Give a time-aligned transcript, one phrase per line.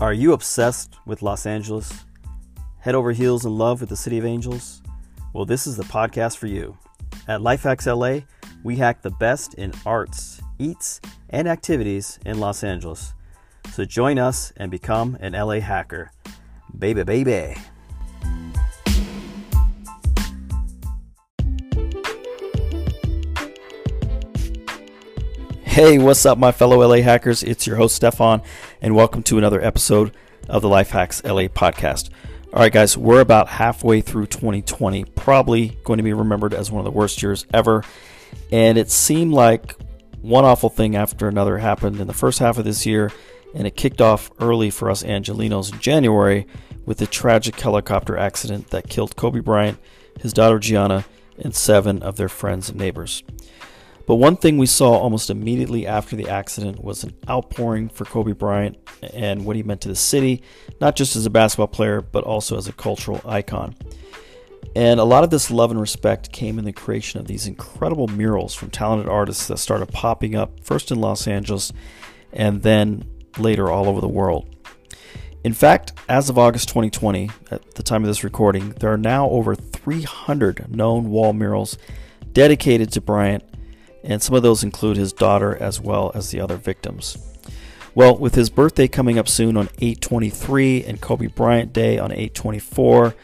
[0.00, 2.04] Are you obsessed with Los Angeles?
[2.78, 4.80] Head over heels in love with the City of Angels?
[5.32, 6.78] Well, this is the podcast for you.
[7.26, 8.24] At Lifehacks LA,
[8.62, 11.00] we hack the best in arts, eats,
[11.30, 13.12] and activities in Los Angeles.
[13.72, 16.12] So join us and become an LA hacker.
[16.78, 17.56] Baby, baby.
[25.78, 27.44] Hey, what's up, my fellow LA hackers?
[27.44, 28.42] It's your host, Stefan,
[28.82, 30.12] and welcome to another episode
[30.48, 32.10] of the Life Hacks LA podcast.
[32.52, 36.80] All right, guys, we're about halfway through 2020, probably going to be remembered as one
[36.80, 37.84] of the worst years ever.
[38.50, 39.76] And it seemed like
[40.20, 43.12] one awful thing after another happened in the first half of this year,
[43.54, 46.48] and it kicked off early for us Angelenos in January
[46.86, 49.78] with the tragic helicopter accident that killed Kobe Bryant,
[50.20, 51.04] his daughter Gianna,
[51.38, 53.22] and seven of their friends and neighbors.
[54.08, 58.32] But one thing we saw almost immediately after the accident was an outpouring for Kobe
[58.32, 58.78] Bryant
[59.12, 60.42] and what he meant to the city,
[60.80, 63.76] not just as a basketball player, but also as a cultural icon.
[64.74, 68.08] And a lot of this love and respect came in the creation of these incredible
[68.08, 71.70] murals from talented artists that started popping up first in Los Angeles
[72.32, 73.04] and then
[73.36, 74.56] later all over the world.
[75.44, 79.28] In fact, as of August 2020, at the time of this recording, there are now
[79.28, 81.76] over 300 known wall murals
[82.32, 83.44] dedicated to Bryant
[84.08, 87.16] and some of those include his daughter as well as the other victims.
[87.94, 93.14] Well, with his birthday coming up soon on 823 and Kobe Bryant Day on 824,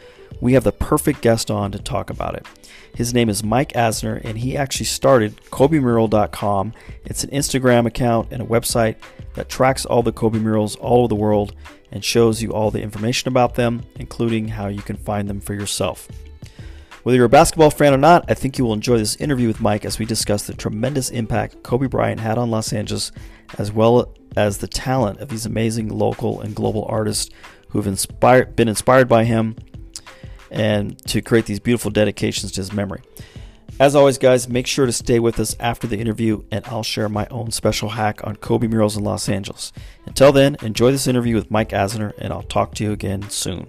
[0.41, 2.45] we have the perfect guest on to talk about it.
[2.93, 6.73] His name is Mike Asner, and he actually started KobeMural.com.
[7.05, 8.95] It's an Instagram account and a website
[9.33, 11.55] that tracks all the Kobe murals all over the world
[11.91, 15.53] and shows you all the information about them, including how you can find them for
[15.53, 16.07] yourself.
[17.05, 19.61] Whether you're a basketball fan or not, I think you will enjoy this interview with
[19.61, 23.11] Mike as we discuss the tremendous impact Kobe Bryant had on Los Angeles,
[23.59, 27.31] as well as the talent of these amazing local and global artists
[27.69, 29.55] who have inspired, been inspired by him
[30.49, 33.03] and to create these beautiful dedications to his memory.
[33.79, 37.07] As always, guys, make sure to stay with us after the interview, and I'll share
[37.07, 39.71] my own special hack on Kobe murals in Los Angeles.
[40.07, 43.67] Until then, enjoy this interview with Mike Asner, and I'll talk to you again soon.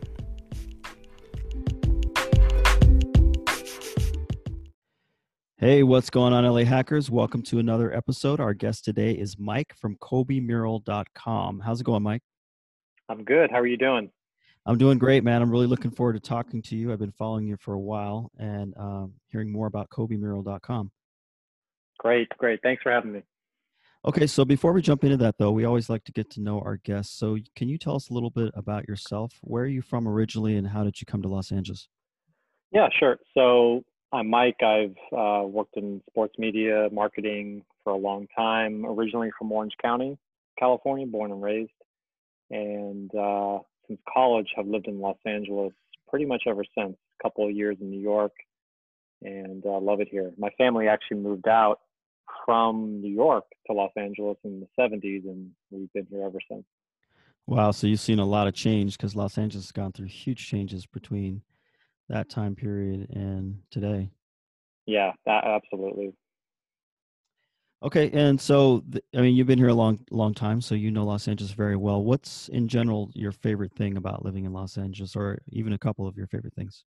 [5.59, 7.11] Hey, what's going on, LA hackers?
[7.11, 8.41] Welcome to another episode.
[8.41, 11.61] Our guest today is Mike from KobeMural.com.
[11.61, 12.21] How's it going, Mike?
[13.09, 13.51] I'm good.
[13.51, 14.11] How are you doing?
[14.67, 15.41] I'm doing great, man.
[15.41, 16.93] I'm really looking forward to talking to you.
[16.93, 20.91] I've been following you for a while and um, hearing more about KobeMural.com.
[22.01, 22.61] Great, great.
[22.63, 23.23] Thanks for having me.
[24.05, 26.61] Okay, so before we jump into that, though, we always like to get to know
[26.61, 27.19] our guests.
[27.19, 29.33] So, can you tell us a little bit about yourself?
[29.41, 31.89] Where are you from originally, and how did you come to Los Angeles?
[32.73, 33.17] Yeah, sure.
[33.33, 34.63] So, I'm Mike.
[34.63, 40.17] I've uh, worked in sports media marketing for a long time, originally from Orange County,
[40.59, 41.71] California, born and raised.
[42.51, 43.59] And uh,
[43.89, 45.73] since college, have lived in Los Angeles
[46.09, 46.97] pretty much ever since.
[47.21, 48.33] A couple of years in New York,
[49.23, 50.31] and uh, love it here.
[50.39, 51.81] My family actually moved out
[52.45, 56.65] from New York to Los Angeles in the 70s, and we've been here ever since.
[57.47, 60.47] Wow, so you've seen a lot of change because Los Angeles has gone through huge
[60.47, 61.43] changes between
[62.09, 64.11] that time period and today.
[64.87, 66.15] Yeah, that absolutely.
[67.83, 68.83] Okay, and so
[69.15, 71.77] I mean, you've been here a long, long time, so you know Los Angeles very
[71.77, 72.03] well.
[72.03, 76.07] What's in general your favorite thing about living in Los Angeles, or even a couple
[76.07, 76.85] of your favorite things?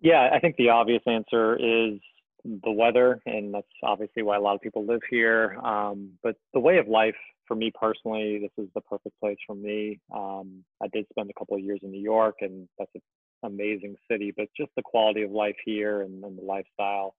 [0.00, 1.98] Yeah, I think the obvious answer is
[2.44, 5.58] the weather, and that's obviously why a lot of people live here.
[5.64, 7.16] Um, but the way of life
[7.48, 9.98] for me personally, this is the perfect place for me.
[10.14, 13.00] Um, I did spend a couple of years in New York, and that's a
[13.42, 17.14] amazing city, but just the quality of life here and, and the lifestyle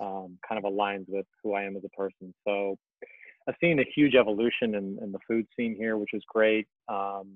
[0.00, 2.34] um, kind of aligns with who I am as a person.
[2.46, 2.76] So
[3.48, 6.66] I've seen a huge evolution in, in the food scene here, which is great.
[6.88, 7.28] Um,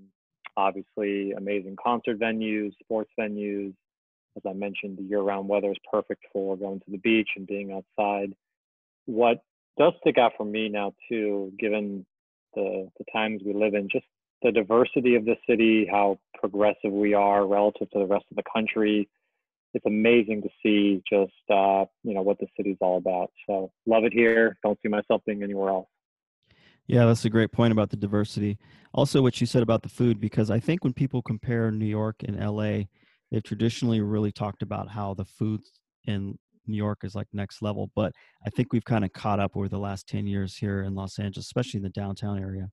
[0.57, 3.75] obviously, amazing concert venues, sports venues.
[4.37, 7.47] As I mentioned, the year round weather is perfect for going to the beach and
[7.47, 8.33] being outside.
[9.07, 9.43] What
[9.79, 12.05] does stick out for me now, too, given
[12.55, 14.07] the, the times we live in, just
[14.43, 18.43] the diversity of the city, how progressive we are relative to the rest of the
[18.53, 19.09] country.
[19.75, 23.31] It's amazing to see just uh, you know what the city's all about.
[23.47, 24.57] So love it here.
[24.65, 25.89] Don't see myself being anywhere else.
[26.87, 28.59] Yeah, that's a great point about the diversity.
[28.93, 32.17] Also, what you said about the food, because I think when people compare New York
[32.25, 32.87] and LA,
[33.31, 35.61] they've traditionally really talked about how the food
[36.07, 37.91] in New York is like next level.
[37.95, 38.13] But
[38.45, 41.21] I think we've kind of caught up over the last 10 years here in Los
[41.21, 42.71] Angeles, especially in the downtown area.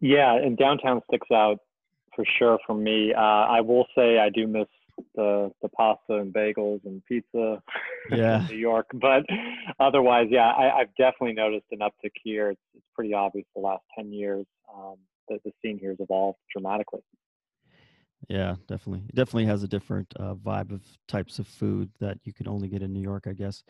[0.00, 1.58] Yeah, and downtown sticks out
[2.14, 3.12] for sure for me.
[3.14, 4.66] Uh, I will say I do miss
[5.14, 7.62] the the pasta and bagels and pizza
[8.10, 8.40] yeah.
[8.40, 9.24] in New York, but
[9.78, 12.50] otherwise, yeah, I, have definitely noticed an uptick here.
[12.50, 14.46] It's, it's pretty obvious the last ten years.
[14.74, 14.96] Um,
[15.28, 17.00] the, the scene here has evolved dramatically.
[18.28, 19.04] Yeah, definitely.
[19.08, 22.68] It definitely has a different uh, vibe of types of food that you can only
[22.68, 23.62] get in New York, I guess.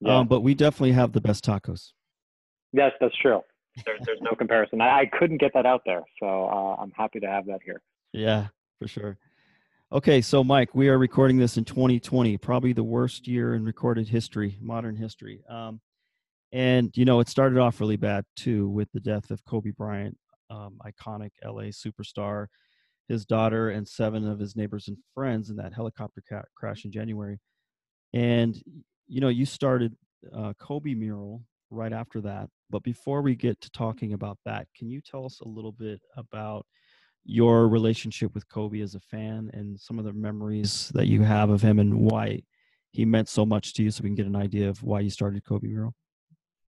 [0.00, 0.18] Yeah.
[0.18, 1.92] Um, but we definitely have the best tacos.
[2.72, 3.42] Yes, that's true.
[3.84, 4.80] There's, there's no comparison.
[4.80, 7.80] I, I, couldn't get that out there, so uh, I'm happy to have that here.
[8.12, 8.48] Yeah,
[8.78, 9.18] for sure.
[9.90, 14.08] Okay, so Mike, we are recording this in 2020, probably the worst year in recorded
[14.08, 15.42] history, modern history.
[15.48, 15.80] Um,
[16.52, 20.16] and you know, it started off really bad too with the death of Kobe Bryant,
[20.50, 22.48] um, iconic LA superstar
[23.08, 26.92] his daughter and seven of his neighbors and friends in that helicopter ca- crash in
[26.92, 27.38] January.
[28.12, 28.60] And
[29.06, 29.94] you know, you started
[30.34, 32.48] uh, Kobe mural right after that.
[32.72, 36.00] But before we get to talking about that, can you tell us a little bit
[36.16, 36.66] about
[37.24, 41.50] your relationship with Kobe as a fan and some of the memories that you have
[41.50, 42.42] of him and why
[42.90, 45.10] he meant so much to you, so we can get an idea of why you
[45.10, 45.94] started Kobe mural?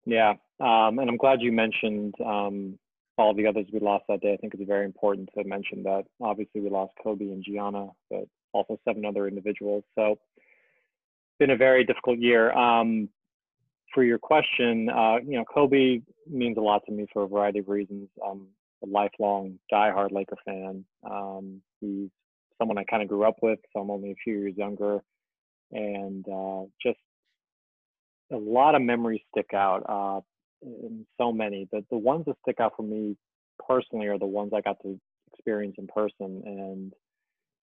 [0.06, 2.80] Yeah, um, and I'm glad you mentioned um,
[3.18, 4.34] all the others we lost that day.
[4.34, 8.24] I think it's very important to mention that obviously we lost Kobe and Gianna, but
[8.54, 9.84] also seven other individuals.
[9.96, 12.52] So it's been a very difficult year.
[12.54, 13.10] Um,
[13.94, 17.60] for your question, uh, you know, Kobe means a lot to me for a variety
[17.60, 18.10] of reasons.
[18.26, 18.48] I'm
[18.84, 20.86] a lifelong diehard Laker fan.
[21.10, 22.10] Um, he's
[22.58, 25.02] someone I kind of grew up with, so I'm only a few years younger,
[25.72, 27.00] and uh, just
[28.32, 29.84] a lot of memories stick out.
[29.88, 30.22] Uh,
[31.18, 31.70] so many.
[31.72, 33.16] but the ones that stick out for me
[33.66, 35.00] personally are the ones I got to
[35.34, 36.94] experience in person, and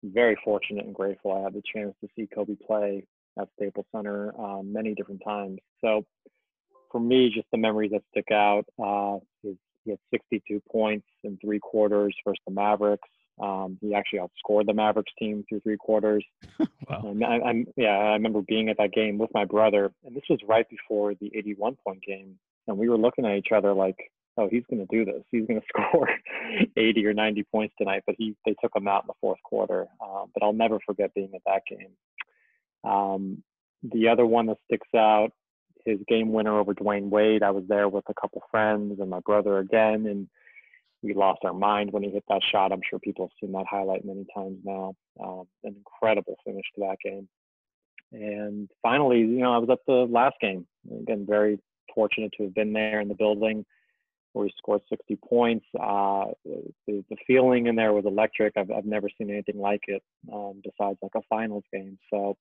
[0.03, 3.05] very fortunate and grateful I had the chance to see Kobe play
[3.39, 5.59] at Staples Center um, many different times.
[5.81, 6.05] So
[6.91, 11.39] for me, just the memories that stick out uh, is he had 62 points in
[11.39, 13.09] three quarters versus the Mavericks.
[13.41, 16.25] Um, he actually outscored the Mavericks team through three quarters.
[16.59, 17.03] wow.
[17.05, 20.25] And I, am yeah, I remember being at that game with my brother, and this
[20.29, 22.39] was right before the 81 point game
[22.71, 23.97] and we were looking at each other like,
[24.37, 25.23] oh, he's going to do this.
[25.31, 26.09] He's going to score
[26.77, 28.03] 80 or 90 points tonight.
[28.07, 29.87] But he they took him out in the fourth quarter.
[30.03, 31.91] Um, but I'll never forget being at that game.
[32.85, 33.43] Um,
[33.83, 35.31] the other one that sticks out,
[35.85, 37.43] his game winner over Dwyane Wade.
[37.43, 40.29] I was there with a couple friends and my brother again, and
[41.03, 42.73] we lost our mind when he hit that shot.
[42.73, 44.95] I'm sure people have seen that highlight many times now.
[45.23, 47.29] Um, an incredible finish to that game.
[48.13, 50.67] And finally, you know, I was at the last game.
[51.03, 51.59] Again, very
[51.95, 53.65] fortunate to have been there in the building
[54.33, 55.67] where he scored 60 points.
[55.75, 58.57] Uh, the, the feeling in there was electric.
[58.57, 60.03] I've, I've never seen anything like it
[60.33, 61.99] um, besides like a finals game.
[62.13, 62.37] So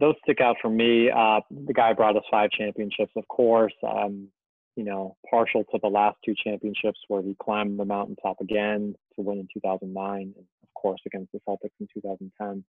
[0.00, 1.10] those stick out for me.
[1.10, 3.74] Uh, the guy brought us five championships, of course.
[3.82, 4.28] Um,
[4.76, 9.22] you know, partial to the last two championships where he climbed the mountaintop again to
[9.22, 12.64] win in 2009, and of course against the Celtics in 2010.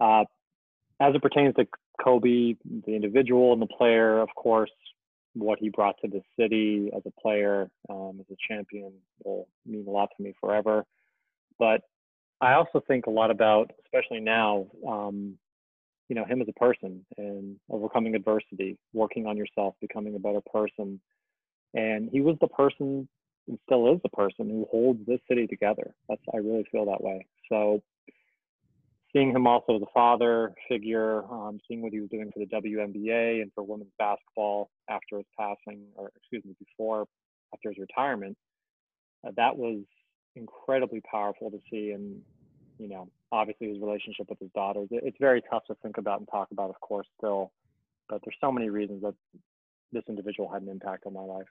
[0.00, 0.24] Uh,
[1.00, 1.66] as it pertains to
[2.02, 2.56] Kobe,
[2.86, 4.70] the individual and the player, of course,
[5.34, 8.92] what he brought to the city as a player, um, as a champion,
[9.24, 10.84] will mean a lot to me forever.
[11.58, 11.82] But
[12.40, 15.38] I also think a lot about, especially now, um,
[16.08, 20.40] you know, him as a person and overcoming adversity, working on yourself, becoming a better
[20.52, 21.00] person.
[21.72, 23.08] And he was the person
[23.48, 25.94] and still is the person who holds this city together.
[26.08, 27.26] That's I really feel that way.
[27.50, 27.82] So
[29.12, 32.46] seeing him also as a father figure, um, seeing what he was doing for the
[32.46, 37.06] WNBA and for women's basketball after his passing, or excuse me, before
[37.52, 38.36] after his retirement,
[39.26, 39.82] uh, that was
[40.36, 41.90] incredibly powerful to see.
[41.92, 42.20] And
[42.78, 46.28] you know, obviously his relationship with his daughters, it's very tough to think about and
[46.30, 47.52] talk about, of course, still.
[48.08, 49.14] But there's so many reasons that
[49.92, 51.46] this individual had an impact on my life.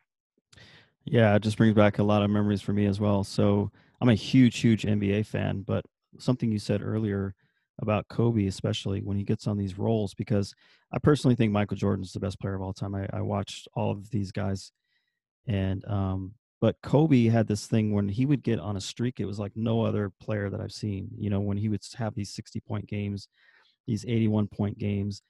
[1.05, 3.25] Yeah, it just brings back a lot of memories for me as well.
[3.25, 5.83] So I'm a huge, huge NBA fan, but
[6.17, 7.35] something you said earlier
[7.81, 10.53] about Kobe, especially when he gets on these rolls, because
[10.93, 12.95] I personally think Michael Jordan's the best player of all time.
[12.95, 14.71] I, I watched all of these guys,
[15.47, 19.25] and um, but Kobe had this thing when he would get on a streak, it
[19.25, 21.09] was like no other player that I've seen.
[21.17, 23.27] You know, when he would have these sixty point games,
[23.85, 25.21] these eighty one point games,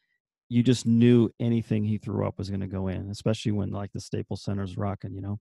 [0.48, 3.92] you just knew anything he threw up was going to go in, especially when like
[3.94, 5.16] the Staples Center's rocking.
[5.16, 5.40] You know.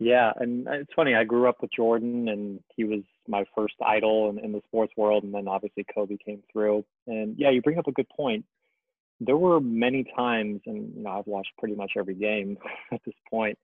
[0.00, 1.14] Yeah, and uh, it's funny.
[1.14, 4.94] I grew up with Jordan, and he was my first idol in, in the sports
[4.96, 6.84] world, and then obviously Kobe came through.
[7.06, 8.44] And yeah, you bring up a good point.
[9.20, 12.58] There were many times, and you know, I've watched pretty much every game
[12.92, 13.56] at this point.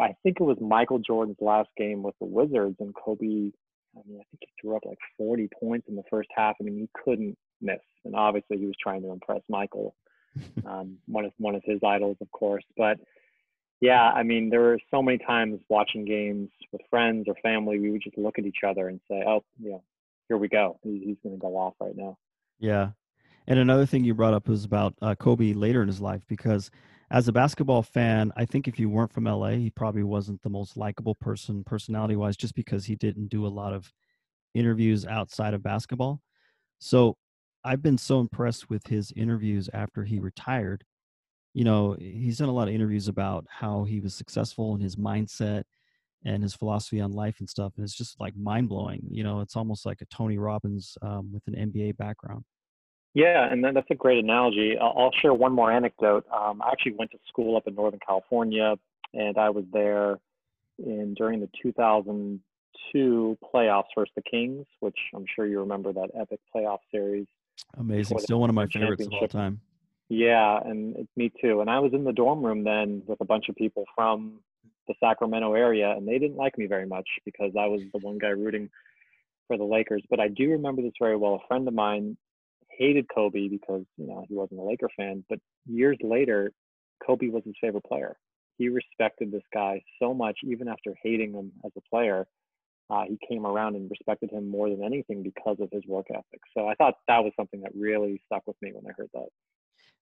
[0.00, 3.52] I think it was Michael Jordan's last game with the Wizards, and Kobe.
[3.96, 6.56] I mean, I think he threw up like 40 points in the first half.
[6.60, 9.94] I mean, he couldn't miss, and obviously he was trying to impress Michael,
[10.66, 12.64] um, one of one of his idols, of course.
[12.76, 12.98] But
[13.80, 17.90] yeah, I mean, there were so many times watching games with friends or family, we
[17.90, 19.82] would just look at each other and say, "Oh, you know,
[20.28, 20.78] here we go.
[20.82, 22.18] He's going to go off right now."
[22.58, 22.90] Yeah,
[23.46, 26.70] and another thing you brought up was about uh, Kobe later in his life, because
[27.14, 30.50] as a basketball fan, I think if you weren't from LA, he probably wasn't the
[30.50, 33.92] most likable person personality wise, just because he didn't do a lot of
[34.54, 36.20] interviews outside of basketball.
[36.80, 37.16] So
[37.64, 40.84] I've been so impressed with his interviews after he retired.
[41.54, 44.96] You know, he's done a lot of interviews about how he was successful and his
[44.96, 45.64] mindset
[46.24, 47.74] and his philosophy on life and stuff.
[47.76, 49.02] And it's just like mind blowing.
[49.10, 52.44] You know, it's almost like a Tony Robbins um, with an NBA background.
[53.14, 54.76] Yeah, and that's a great analogy.
[54.76, 56.26] I'll share one more anecdote.
[56.32, 58.74] Um, I actually went to school up in Northern California,
[59.12, 60.18] and I was there
[60.84, 66.40] in during the 2002 playoffs versus the Kings, which I'm sure you remember that epic
[66.54, 67.26] playoff series.
[67.78, 69.60] Amazing, still one of my favorites of all time.
[70.08, 71.60] Yeah, and me too.
[71.60, 74.40] And I was in the dorm room then with a bunch of people from
[74.88, 78.18] the Sacramento area, and they didn't like me very much because I was the one
[78.18, 78.70] guy rooting
[79.46, 80.02] for the Lakers.
[80.10, 81.34] But I do remember this very well.
[81.34, 82.16] A friend of mine
[82.76, 86.52] hated Kobe because you know he wasn't a Laker fan, but years later,
[87.04, 88.16] Kobe was his favorite player.
[88.56, 92.26] He respected this guy so much, even after hating him as a player.
[92.90, 96.40] Uh, he came around and respected him more than anything because of his work ethic.
[96.56, 99.28] So I thought that was something that really stuck with me when I heard that.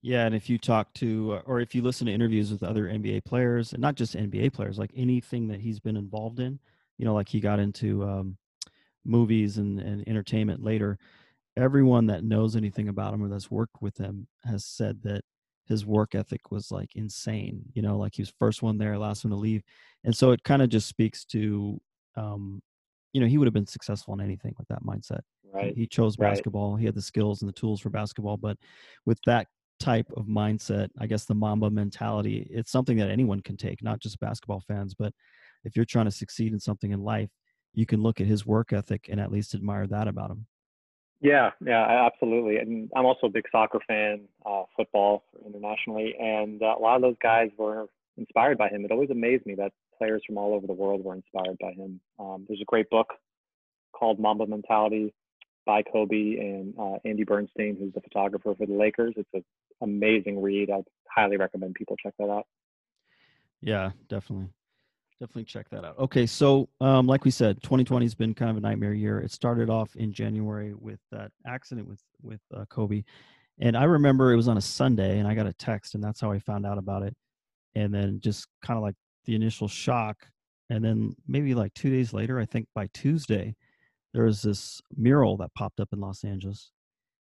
[0.02, 3.24] Yeah, and if you talk to, or if you listen to interviews with other NBA
[3.24, 6.58] players, and not just NBA players, like anything that he's been involved in,
[6.98, 8.36] you know, like he got into um,
[9.04, 10.98] movies and, and entertainment later.
[11.56, 15.23] Everyone that knows anything about him or that's worked with him has said that
[15.66, 17.62] his work ethic was like insane.
[17.75, 19.62] You know, like he was first one there, last one to leave,
[20.04, 21.80] and so it kind of just speaks to,
[22.16, 22.62] um,
[23.12, 25.21] you know, he would have been successful in anything with that mindset.
[25.52, 25.76] Right.
[25.76, 26.73] He, chose basketball.
[26.73, 26.80] Right.
[26.80, 28.56] He had the skills and the tools for basketball, but
[29.04, 33.56] with that type of mindset, I guess the Mamba mentality, it's something that anyone can
[33.56, 34.94] take, not just basketball fans.
[34.94, 35.12] But
[35.64, 37.30] if you're trying to succeed in something in life,
[37.75, 40.47] you can look at his work ethic and at least admire that about him.
[41.22, 42.56] Yeah, yeah, absolutely.
[42.56, 47.02] And I'm also a big soccer fan, uh, football internationally, and uh, a lot of
[47.02, 47.86] those guys were
[48.16, 48.84] inspired by him.
[48.84, 52.00] It always amazed me that players from all over the world were inspired by him.
[52.18, 53.12] Um, there's a great book
[53.92, 55.14] called Mamba Mentality
[55.64, 59.14] by Kobe and uh, Andy Bernstein, who's the photographer for the Lakers.
[59.16, 59.44] It's an
[59.80, 60.70] amazing read.
[60.70, 62.48] I highly recommend people check that out.
[63.60, 64.48] Yeah, definitely.
[65.22, 65.96] Definitely check that out.
[66.00, 69.20] Okay, so um, like we said, 2020 has been kind of a nightmare year.
[69.20, 73.04] It started off in January with that accident with with uh, Kobe,
[73.60, 76.20] and I remember it was on a Sunday, and I got a text, and that's
[76.20, 77.14] how I found out about it.
[77.76, 80.26] And then just kind of like the initial shock,
[80.70, 83.54] and then maybe like two days later, I think by Tuesday,
[84.12, 86.72] there was this mural that popped up in Los Angeles.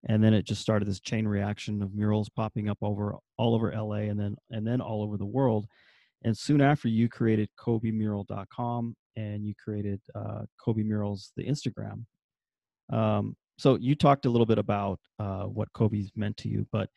[0.07, 3.69] And then it just started this chain reaction of murals popping up over all over
[3.75, 5.67] LA and then and then all over the world.
[6.23, 12.05] And soon after, you created KobeMural.com and you created uh, Kobe Murals, the Instagram.
[12.91, 16.89] Um, so you talked a little bit about uh, what Kobe's meant to you, but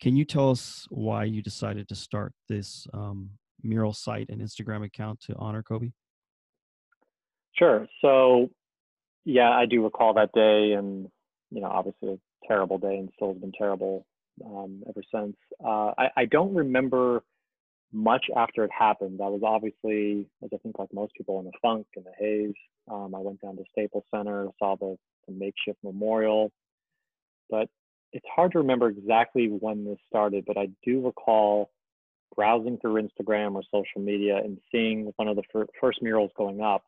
[0.00, 3.30] can you tell us why you decided to start this um,
[3.62, 5.90] mural site and Instagram account to honor Kobe?
[7.56, 7.86] Sure.
[8.00, 8.50] So
[9.24, 11.08] yeah, I do recall that day, and
[11.50, 14.06] you know, obviously a terrible day, and still has been terrible
[14.44, 15.36] um, ever since.
[15.64, 17.22] Uh, I, I don't remember
[17.94, 19.20] much after it happened.
[19.22, 22.54] I was obviously, as I think like most people, in the funk and the haze.
[22.90, 24.96] Um, I went down to Staples Center, saw the,
[25.26, 26.50] the makeshift memorial,
[27.48, 27.68] but
[28.12, 30.44] it's hard to remember exactly when this started.
[30.46, 31.70] But I do recall
[32.36, 36.60] browsing through Instagram or social media and seeing one of the fir- first murals going
[36.60, 36.82] up.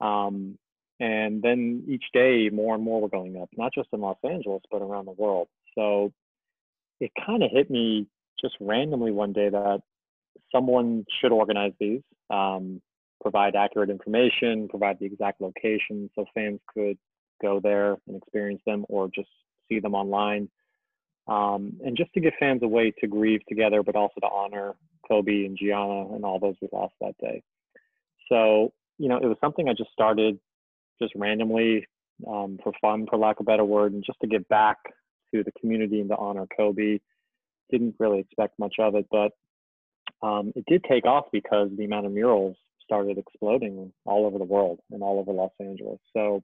[0.00, 0.58] Um,
[1.00, 4.62] and then each day, more and more were going up, not just in Los Angeles,
[4.70, 5.48] but around the world.
[5.74, 6.12] So
[7.00, 8.06] it kind of hit me
[8.40, 9.80] just randomly one day that
[10.52, 12.80] someone should organize these, um,
[13.20, 16.98] provide accurate information, provide the exact location so fans could
[17.42, 19.28] go there and experience them or just
[19.68, 20.48] see them online.
[21.28, 24.74] Um, and just to give fans a way to grieve together, but also to honor
[25.08, 27.42] Kobe and Gianna and all those we lost that day.
[28.28, 30.38] So, you know, it was something I just started
[31.00, 31.86] just randomly
[32.26, 34.78] um, for fun, for lack of a better word, and just to give back
[35.34, 36.98] to the community and to honor Kobe.
[37.70, 39.32] Didn't really expect much of it, but
[40.22, 44.44] um, it did take off because the amount of murals started exploding all over the
[44.44, 45.98] world and all over Los Angeles.
[46.12, 46.42] So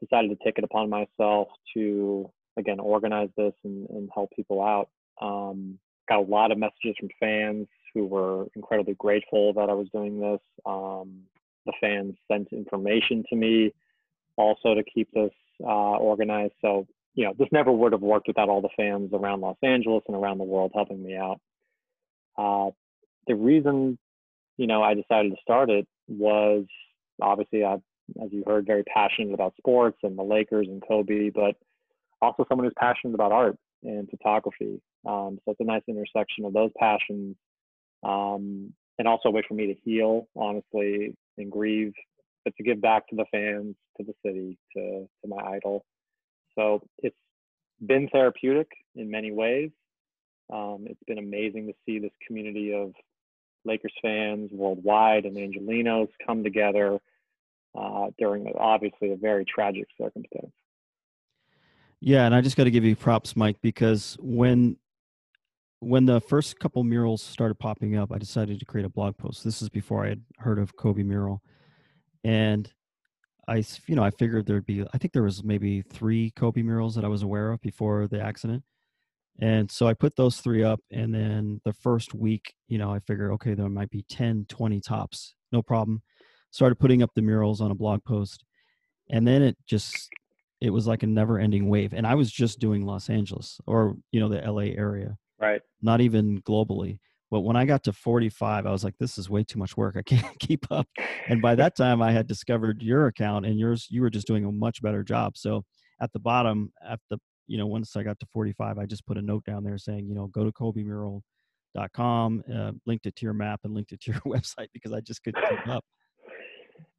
[0.00, 4.88] decided to take it upon myself to again organize this and, and help people out.
[5.20, 9.88] Um, got a lot of messages from fans who were incredibly grateful that I was
[9.92, 10.40] doing this.
[10.64, 11.22] Um,
[11.66, 13.72] the fans sent information to me
[14.36, 15.32] also to keep this
[15.62, 16.54] uh, organized.
[16.62, 20.02] So, you know, this never would have worked without all the fans around Los Angeles
[20.08, 21.40] and around the world helping me out.
[22.36, 22.70] Uh,
[23.26, 23.98] the reason,
[24.56, 26.64] you know, I decided to start it was
[27.20, 27.74] obviously, I,
[28.22, 31.56] as you heard, very passionate about sports and the Lakers and Kobe, but
[32.20, 34.80] also someone who's passionate about art and photography.
[35.06, 37.36] Um, so it's a nice intersection of those passions,
[38.02, 41.94] um, and also a way for me to heal, honestly, and grieve,
[42.44, 45.84] but to give back to the fans, to the city, to to my idol.
[46.58, 47.16] So it's
[47.84, 49.70] been therapeutic in many ways.
[50.52, 52.92] Um, it's been amazing to see this community of
[53.64, 56.98] Lakers fans worldwide and Angelenos come together
[57.78, 60.52] uh, during obviously a very tragic circumstance.
[62.00, 64.76] Yeah, and I just got to give you props, Mike, because when
[65.80, 69.44] when the first couple murals started popping up, I decided to create a blog post.
[69.44, 71.42] This is before I had heard of Kobe mural,
[72.24, 72.70] and
[73.48, 74.84] I, you know, I figured there'd be.
[74.94, 78.20] I think there was maybe three Kobe murals that I was aware of before the
[78.20, 78.62] accident,
[79.38, 80.80] and so I put those three up.
[80.90, 84.80] And then the first week, you know, I figured, okay, there might be 10, 20
[84.80, 86.02] tops, no problem.
[86.50, 88.44] Started putting up the murals on a blog post,
[89.08, 90.10] and then it just
[90.60, 91.92] it was like a never ending wave.
[91.92, 95.16] And I was just doing Los Angeles or, you know, the LA area.
[95.40, 95.62] Right.
[95.80, 96.98] Not even globally.
[97.30, 99.96] But when I got to 45, I was like, this is way too much work.
[99.96, 100.86] I can't keep up.
[101.28, 104.44] And by that time, I had discovered your account and yours, you were just doing
[104.44, 105.36] a much better job.
[105.36, 105.64] So
[106.00, 107.18] at the bottom, at the,
[107.50, 110.06] you know, once I got to 45, I just put a note down there saying,
[110.06, 114.12] you know, go to kobemural.com, uh, linked it to your map and linked it to
[114.12, 115.84] your website because I just couldn't keep up.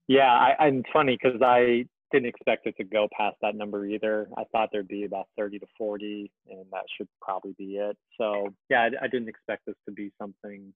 [0.10, 4.28] Yeah, I, it's funny because I didn't expect it to go past that number either.
[4.38, 7.96] I thought there'd be about 30 to 40, and that should probably be it.
[8.20, 10.74] So yeah, I, I didn't expect this to be something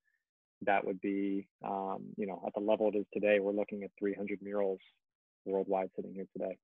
[0.61, 3.41] that would be, um, you know, at the level it is today.
[3.41, 4.79] We're looking at 300 murals
[5.43, 6.57] worldwide sitting here today.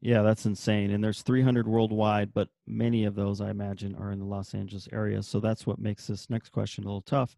[0.00, 0.90] Yeah, that's insane.
[0.90, 4.88] And there's 300 worldwide, but many of those, I imagine, are in the Los Angeles
[4.92, 5.22] area.
[5.22, 7.36] So that's what makes this next question a little tough.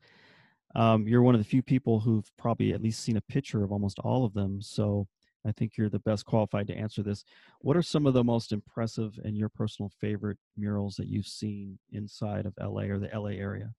[0.75, 3.73] Um, you're one of the few people who've probably at least seen a picture of
[3.73, 4.61] almost all of them.
[4.61, 5.07] So
[5.47, 7.25] I think you're the best qualified to answer this.
[7.61, 11.79] What are some of the most impressive and your personal favorite murals that you've seen
[11.93, 13.73] inside of LA or the LA area?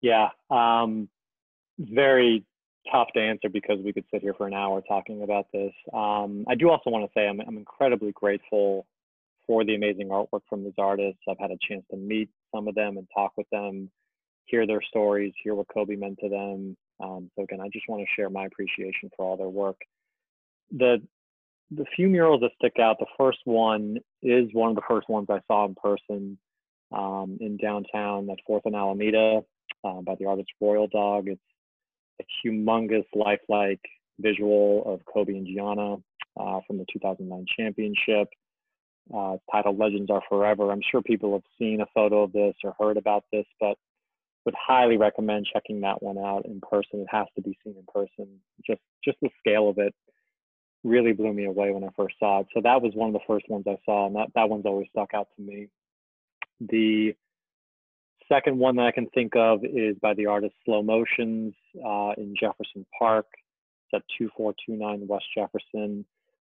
[0.00, 1.08] Yeah, um,
[1.78, 2.44] very
[2.90, 5.72] tough to answer because we could sit here for an hour talking about this.
[5.92, 8.86] Um, I do also want to say I'm, I'm incredibly grateful
[9.46, 11.20] for the amazing artwork from these artists.
[11.28, 13.90] I've had a chance to meet some of them and talk with them,
[14.46, 16.76] hear their stories, hear what Kobe meant to them.
[17.00, 19.76] Um, so again, I just want to share my appreciation for all their work
[20.70, 21.02] the
[21.70, 25.26] the few murals that stick out, the first one is one of the first ones
[25.28, 26.38] I saw in person
[26.92, 29.42] um, in downtown at Fourth and Alameda
[29.84, 31.28] uh, by the artist Royal Dog.
[31.28, 31.40] It's
[32.20, 33.80] a humongous, lifelike
[34.18, 35.96] visual of Kobe and Gianna
[36.38, 38.28] uh, from the 2009 championship.
[39.14, 40.70] Uh, titled Legends Are Forever.
[40.70, 43.78] I'm sure people have seen a photo of this or heard about this, but
[44.44, 47.00] would highly recommend checking that one out in person.
[47.00, 48.40] It has to be seen in person.
[48.66, 49.94] Just just the scale of it
[50.84, 52.46] really blew me away when I first saw it.
[52.54, 54.88] So that was one of the first ones I saw, and that, that one's always
[54.90, 55.68] stuck out to me.
[56.60, 57.14] The
[58.28, 62.34] second one that I can think of is by the artist Slow Motions uh, in
[62.38, 63.26] Jefferson Park.
[63.92, 66.04] It's at 2429 West Jefferson.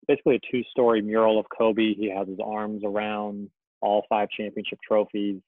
[0.07, 1.95] Basically, a two story mural of Kobe.
[1.95, 5.41] He has his arms around all five championship trophies.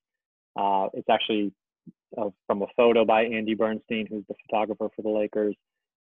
[0.56, 1.52] Uh, it's actually
[2.18, 5.56] uh, from a photo by Andy Bernstein, who's the photographer for the Lakers.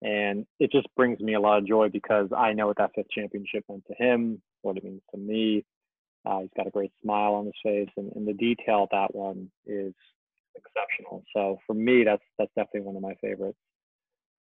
[0.02, 3.10] And it just brings me a lot of joy because I know what that fifth
[3.10, 5.66] championship meant to him, what it means to me.
[6.28, 9.16] Uh, he's got a great smile on his face, and, and the detail of that
[9.16, 9.94] one is
[10.56, 11.24] exceptional.
[11.34, 13.58] So for me, that's that's definitely one of my favorites.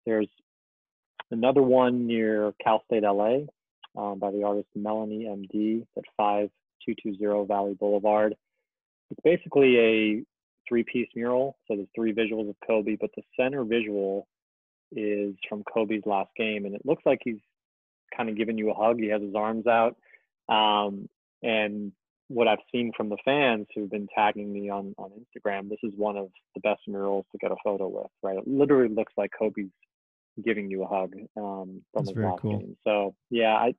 [0.06, 0.30] There's
[1.30, 3.42] another one near Cal State LA
[3.98, 8.36] um, by the artist Melanie MD at 5220 Valley Boulevard.
[9.12, 10.24] It's basically a
[10.68, 11.58] three-piece mural.
[11.68, 14.28] So there's three visuals of Kobe, but the center visual
[14.92, 17.40] is from Kobe's last game, and it looks like he's
[18.16, 19.00] kind of giving you a hug.
[19.00, 19.96] He has his arms out,
[20.50, 21.10] um,
[21.44, 21.92] and
[22.30, 25.94] what I've seen from the fans who've been tagging me on on Instagram, this is
[25.96, 28.12] one of the best murals to get a photo with.
[28.22, 29.72] Right, it literally looks like Kobe's
[30.44, 32.60] giving you a hug um, from That's his very last cool.
[32.60, 32.78] game.
[32.86, 33.74] So yeah, I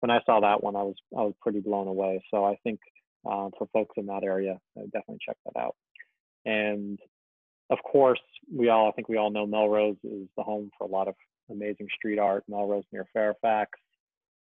[0.00, 2.22] when I saw that one, I was I was pretty blown away.
[2.30, 2.80] So I think
[3.26, 5.76] uh, for folks in that area, I definitely check that out.
[6.44, 6.98] And
[7.70, 8.20] of course,
[8.54, 11.14] we all, I think we all know Melrose is the home for a lot of
[11.50, 12.44] amazing street art.
[12.48, 13.70] Melrose near Fairfax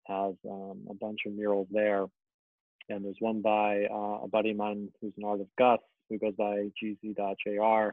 [0.07, 2.05] has um, a bunch of murals there.
[2.89, 6.35] And there's one by uh, a buddy of mine who's an artist, Gus, who goes
[6.35, 7.91] by gz.jr.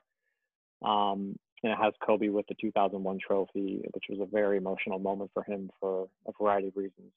[0.86, 5.30] Um, and it has Kobe with the 2001 trophy, which was a very emotional moment
[5.34, 7.12] for him for a variety of reasons.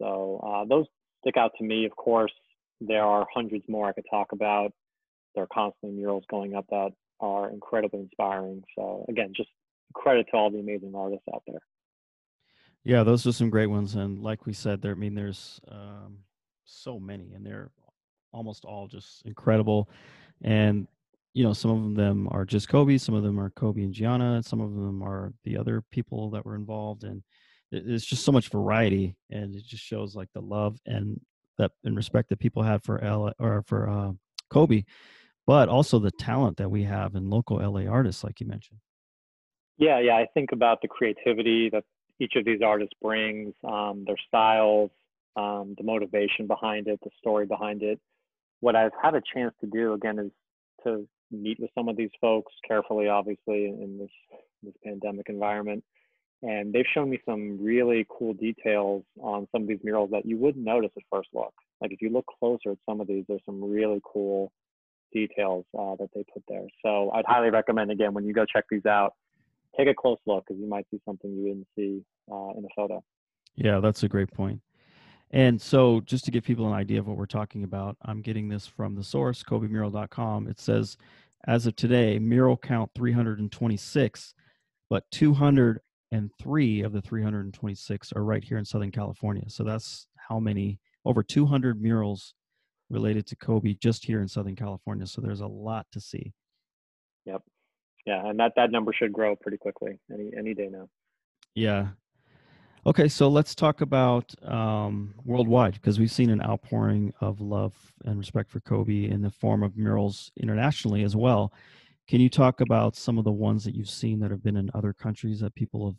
[0.00, 0.86] So uh, those
[1.20, 1.84] stick out to me.
[1.84, 2.32] Of course,
[2.80, 4.72] there are hundreds more I could talk about.
[5.34, 8.62] There are constantly murals going up that are incredibly inspiring.
[8.76, 9.50] So again, just
[9.94, 11.60] credit to all the amazing artists out there.
[12.84, 14.92] Yeah, those are some great ones, and like we said, there.
[14.92, 16.20] I mean, there's um,
[16.68, 17.70] so many, and they're
[18.32, 19.88] almost all just incredible.
[20.42, 20.86] and
[21.34, 24.42] you know some of them are just Kobe, some of them are Kobe and Gianna,
[24.42, 27.22] some of them are the other people that were involved, and
[27.70, 31.20] it's just so much variety, and it just shows like the love and
[31.58, 34.12] that and respect that people had for L or for uh,
[34.50, 34.84] Kobe,
[35.46, 38.78] but also the talent that we have in local LA artists, like you mentioned.
[39.76, 41.84] Yeah, yeah, I think about the creativity that
[42.20, 44.90] each of these artists brings, um, their styles,
[45.36, 48.00] um, the motivation behind it, the story behind it.
[48.60, 50.30] What I've had a chance to do again is
[50.84, 54.10] to meet with some of these folks carefully, obviously, in this
[54.62, 55.84] this pandemic environment,
[56.42, 60.36] and they've shown me some really cool details on some of these murals that you
[60.36, 61.54] wouldn't notice at first look.
[61.80, 64.52] Like if you look closer at some of these, there's some really cool
[65.12, 66.66] details uh, that they put there.
[66.82, 69.14] So I'd highly recommend again when you go check these out,
[69.76, 72.68] take a close look because you might see something you didn't see uh, in a
[72.74, 73.02] photo.
[73.54, 74.60] Yeah, that's a great point.
[75.30, 78.48] And so, just to give people an idea of what we're talking about, I'm getting
[78.48, 80.48] this from the source, KobeMural.com.
[80.48, 80.96] It says,
[81.46, 84.34] as of today, mural count 326,
[84.88, 89.44] but 203 of the 326 are right here in Southern California.
[89.48, 92.34] So that's how many, over 200 murals
[92.90, 95.06] related to Kobe just here in Southern California.
[95.06, 96.32] So there's a lot to see.
[97.26, 97.42] Yep.
[98.06, 100.88] Yeah, and that that number should grow pretty quickly any any day now.
[101.54, 101.88] Yeah,
[102.88, 107.74] Okay, so let's talk about um, worldwide because we've seen an outpouring of love
[108.06, 111.52] and respect for Kobe in the form of murals internationally as well.
[112.08, 114.70] Can you talk about some of the ones that you've seen that have been in
[114.72, 115.98] other countries that people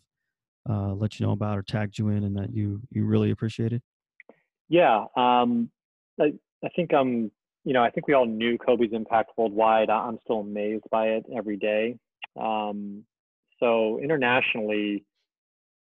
[0.66, 3.30] have uh, let you know about or tagged you in and that you you really
[3.30, 3.84] appreciated?
[4.68, 5.70] Yeah, um,
[6.20, 6.34] I,
[6.66, 7.30] I think um
[7.66, 9.92] you know I think we all knew Kobe's impact worldwide.
[9.92, 12.00] I'm still amazed by it every day.
[12.36, 13.04] Um,
[13.60, 15.06] so internationally,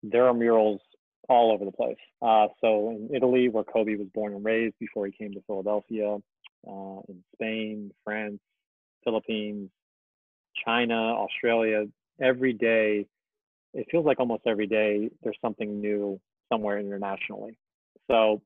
[0.02, 0.80] there are murals
[1.28, 1.96] all over the place.
[2.22, 6.18] Uh, so in Italy, where Kobe was born and raised before he came to Philadelphia,
[6.66, 8.40] uh, in Spain, France,
[9.04, 9.70] Philippines,
[10.64, 11.84] China, Australia,
[12.20, 13.06] every day,
[13.74, 17.58] it feels like almost every day there's something new somewhere internationally.
[18.10, 18.42] So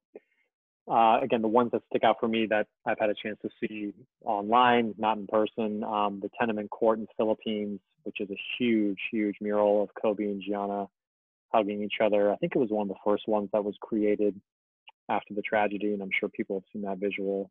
[0.90, 3.48] uh, again, the ones that stick out for me that I've had a chance to
[3.60, 3.92] see
[4.24, 9.36] online, not in person, um, the Tenement Court in Philippines, which is a huge, huge
[9.40, 10.86] mural of Kobe and Gianna
[11.52, 12.32] hugging each other.
[12.32, 14.40] I think it was one of the first ones that was created
[15.08, 17.50] after the tragedy, and I'm sure people have seen that visual.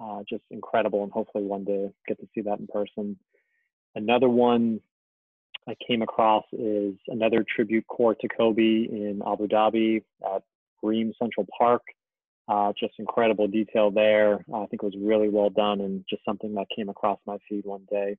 [0.00, 3.16] Uh, just incredible, and hopefully one day get to see that in person.
[3.94, 4.80] Another one
[5.68, 10.02] I came across is another tribute court to Kobe in Abu Dhabi
[10.34, 10.42] at
[10.82, 11.82] Reem Central Park.
[12.46, 14.44] Uh, just incredible detail there.
[14.54, 17.64] I think it was really well done and just something that came across my feed
[17.64, 18.18] one day.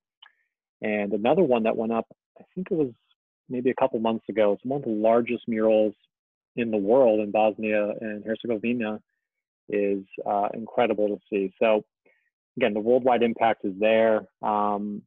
[0.81, 2.07] And another one that went up,
[2.39, 2.91] I think it was
[3.49, 4.53] maybe a couple months ago.
[4.53, 5.93] It's one of the largest murals
[6.55, 8.99] in the world in Bosnia and Herzegovina
[9.69, 11.53] is uh, incredible to see.
[11.60, 11.84] So
[12.58, 14.27] again, the worldwide impact is there.
[14.41, 15.01] Um,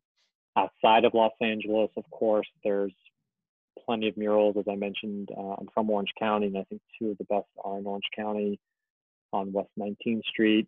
[0.57, 2.92] outside of Los Angeles, of course, there's
[3.87, 4.57] plenty of murals.
[4.59, 7.46] As I mentioned, uh, I'm from Orange County, and I think two of the best
[7.64, 8.61] are in Orange County
[9.33, 10.66] on West 19th Street.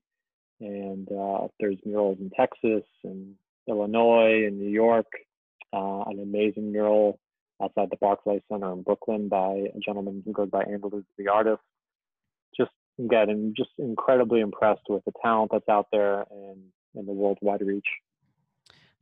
[0.61, 3.35] And uh, there's murals in Texas and
[3.67, 5.07] Illinois and New York.
[5.73, 7.19] Uh, an amazing mural
[7.63, 11.63] outside the Barclay Center in Brooklyn by a gentleman who goes by Andaluz the artist.
[12.57, 12.71] Just
[13.09, 16.61] getting just incredibly impressed with the talent that's out there and,
[16.95, 17.87] and the worldwide reach.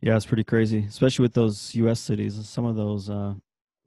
[0.00, 1.98] Yeah, it's pretty crazy, especially with those U.S.
[1.98, 2.38] cities.
[2.48, 3.34] Some of those, uh,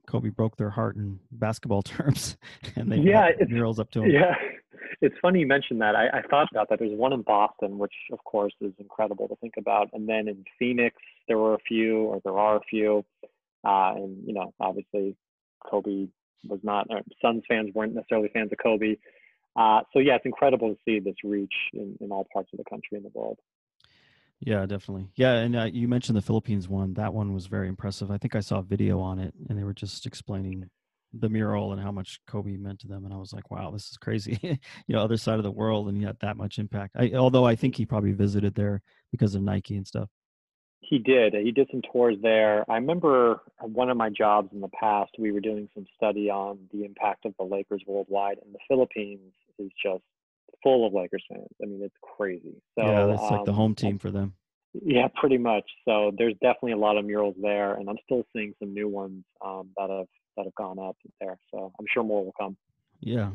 [0.06, 2.36] Kobe broke their heart in basketball terms,
[2.76, 4.10] and they yeah, murals up to him.
[4.10, 4.34] Yeah,
[5.00, 5.96] it's funny you mentioned that.
[5.96, 6.78] I, I thought about that.
[6.78, 10.44] There's one in Boston, which of course is incredible to think about, and then in
[10.58, 10.96] Phoenix
[11.28, 13.04] there were a few, or there are a few.
[13.64, 15.16] Uh, and you know, obviously,
[15.64, 16.08] Kobe
[16.44, 16.88] was not.
[17.20, 18.96] Suns fans weren't necessarily fans of Kobe.
[19.54, 22.64] Uh, so yeah, it's incredible to see this reach in, in all parts of the
[22.64, 23.38] country and the world.
[24.40, 25.08] Yeah, definitely.
[25.14, 26.94] Yeah, and uh, you mentioned the Philippines one.
[26.94, 28.10] That one was very impressive.
[28.10, 30.68] I think I saw a video on it, and they were just explaining
[31.12, 33.04] the mural and how much Kobe meant to them.
[33.04, 34.38] And I was like, wow, this is crazy.
[34.42, 36.96] you know, other side of the world, and he had that much impact.
[36.98, 40.08] I, although I think he probably visited there because of Nike and stuff.
[40.82, 41.34] He did.
[41.34, 42.68] He did some tours there.
[42.70, 46.58] I remember one of my jobs in the past, we were doing some study on
[46.72, 50.02] the impact of the Lakers worldwide, and the Philippines is just
[50.62, 51.46] full of Lakers fans.
[51.62, 52.60] I mean, it's crazy.
[52.76, 54.34] So yeah, that's um, like the um, home team for them.
[54.74, 55.64] Yeah, pretty much.
[55.84, 59.24] So there's definitely a lot of murals there, and I'm still seeing some new ones
[59.44, 61.38] um, that have that have gone up there.
[61.52, 62.56] So I'm sure more will come.
[63.00, 63.30] Yeah.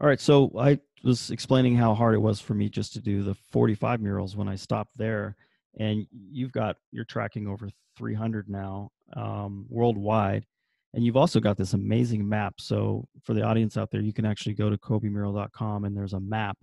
[0.00, 0.20] All right.
[0.20, 4.00] So I was explaining how hard it was for me just to do the 45
[4.00, 5.36] murals when I stopped there
[5.78, 10.44] and you've got you're tracking over 300 now um, worldwide
[10.94, 14.24] and you've also got this amazing map so for the audience out there you can
[14.24, 16.56] actually go to kobemural.com and there's a map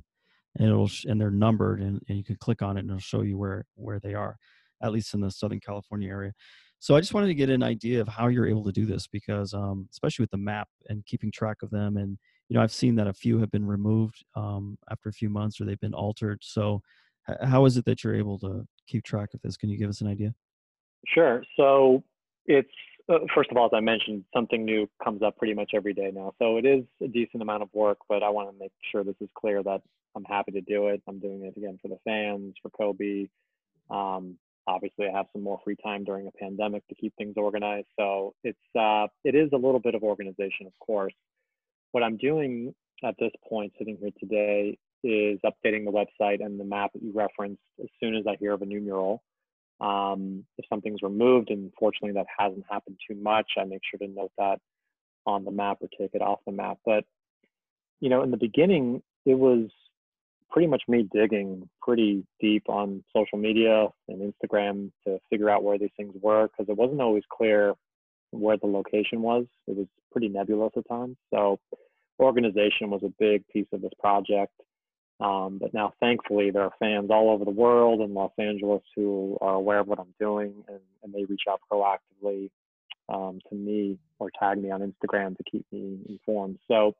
[0.58, 3.22] and it'll and they're numbered, and, and you can click on it, and it'll show
[3.22, 4.38] you where where they are,
[4.82, 6.34] at least in the Southern California area.
[6.80, 9.08] So I just wanted to get an idea of how you're able to do this
[9.08, 12.18] because, um, especially with the map and keeping track of them, and
[12.50, 15.62] you know I've seen that a few have been removed um, after a few months
[15.62, 16.40] or they've been altered.
[16.42, 16.82] So
[17.44, 19.58] how is it that you're able to keep track of this?
[19.58, 20.34] Can you give us an idea?
[21.08, 21.44] Sure.
[21.56, 22.04] So
[22.46, 22.70] it's
[23.10, 26.12] uh, first of all, as I mentioned, something new comes up pretty much every day
[26.14, 26.34] now.
[26.40, 29.16] So it is a decent amount of work, but I want to make sure this
[29.22, 29.82] is clear that
[30.16, 31.02] I'm happy to do it.
[31.08, 33.28] I'm doing it again for the fans, for Kobe.
[33.90, 34.38] Um,
[34.68, 37.88] obviously, I have some more free time during a pandemic to keep things organized.
[37.98, 41.14] So it's uh, it is a little bit of organization, of course.
[41.92, 46.64] What I'm doing at this point, sitting here today, is updating the website and the
[46.64, 49.24] map that you referenced as soon as I hear of a new mural.
[49.80, 54.14] Um, if something's removed, and fortunately that hasn't happened too much, I make sure to
[54.14, 54.60] note that
[55.26, 56.80] on the map or take it off the map.
[56.86, 57.06] But
[58.00, 59.70] you know, in the beginning, it was
[60.50, 65.78] pretty much me digging pretty deep on social media and Instagram to figure out where
[65.78, 67.74] these things were because it wasn't always clear
[68.32, 69.46] where the location was.
[69.68, 71.18] It was pretty nebulous at times.
[71.34, 71.60] So
[72.20, 74.54] organization was a big piece of this project.
[75.20, 79.38] Um, but now, thankfully, there are fans all over the world in Los Angeles who
[79.42, 82.50] are aware of what I'm doing and, and they reach out proactively
[83.10, 86.60] um, to me or tag me on Instagram to keep me informed.
[86.68, 86.96] So,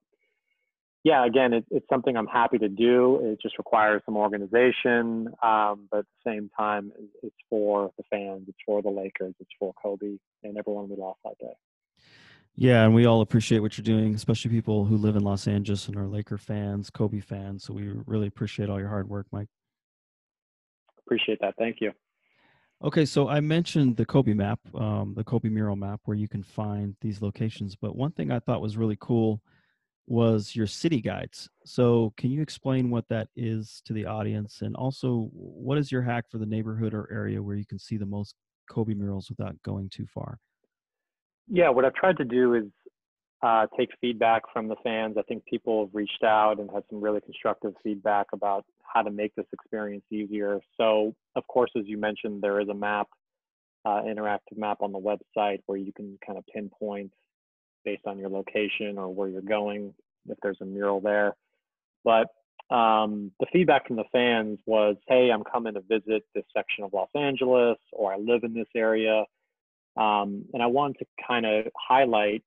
[1.04, 3.20] yeah, again, it, it's something I'm happy to do.
[3.24, 8.46] It just requires some organization, um, but at the same time, it's for the fans,
[8.48, 11.54] it's for the Lakers, it's for Kobe and everyone we lost that day.
[12.60, 15.88] Yeah, and we all appreciate what you're doing, especially people who live in Los Angeles
[15.88, 17.64] and are Laker fans, Kobe fans.
[17.64, 19.48] So we really appreciate all your hard work, Mike.
[21.06, 21.54] Appreciate that.
[21.60, 21.92] Thank you.
[22.84, 26.42] Okay, so I mentioned the Kobe map, um, the Kobe mural map, where you can
[26.42, 27.76] find these locations.
[27.76, 29.40] But one thing I thought was really cool
[30.08, 31.48] was your city guides.
[31.64, 36.02] So can you explain what that is to the audience, and also what is your
[36.02, 38.34] hack for the neighborhood or area where you can see the most
[38.68, 40.40] Kobe murals without going too far?
[41.50, 42.66] Yeah, what I've tried to do is
[43.42, 45.16] uh, take feedback from the fans.
[45.18, 49.12] I think people have reached out and had some really constructive feedback about how to
[49.12, 50.60] make this experience easier.
[50.78, 53.08] So, of course, as you mentioned, there is a map,
[53.86, 57.12] uh, interactive map on the website where you can kind of pinpoint
[57.86, 59.94] based on your location or where you're going
[60.28, 61.36] if there's a mural there.
[62.04, 62.28] But
[62.76, 66.92] um, the feedback from the fans was, hey, I'm coming to visit this section of
[66.94, 69.24] Los Angeles, or I live in this area.
[69.98, 72.44] Um, and I wanted to kind of highlight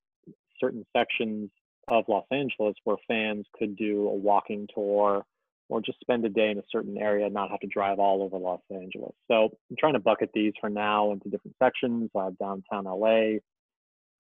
[0.61, 1.51] certain sections
[1.89, 5.25] of Los Angeles where fans could do a walking tour
[5.69, 8.23] or just spend a day in a certain area and not have to drive all
[8.23, 9.15] over Los Angeles.
[9.29, 13.39] So I'm trying to bucket these for now into different sections, uh, downtown LA,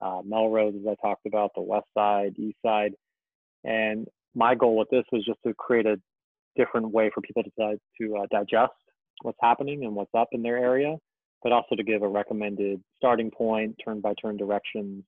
[0.00, 2.92] uh, Melrose, as I talked about, the west side, east side.
[3.64, 6.00] And my goal with this was just to create a
[6.56, 8.72] different way for people to, to uh, digest
[9.22, 10.96] what's happening and what's up in their area
[11.42, 15.04] but also to give a recommended starting point, turn by turn directions